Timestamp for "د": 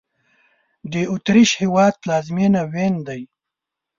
0.91-0.93